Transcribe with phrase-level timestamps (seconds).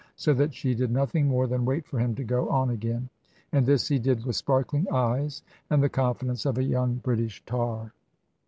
[0.15, 3.07] So that she did nothing more than wait for him to go on again.
[3.51, 7.93] And this he did with sparkling eyes and the confidence of a young British tar.